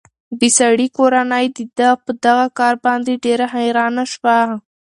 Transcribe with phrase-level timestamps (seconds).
[0.39, 4.37] د سړي کورنۍ د ده په دغه کار باندې ډېره حیرانه شوه.